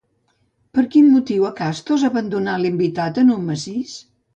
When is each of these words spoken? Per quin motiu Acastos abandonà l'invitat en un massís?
Per 0.77 0.83
quin 0.95 1.11
motiu 1.17 1.47
Acastos 1.51 2.09
abandonà 2.11 2.59
l'invitat 2.67 3.25
en 3.27 3.35
un 3.41 3.51
massís? 3.53 3.99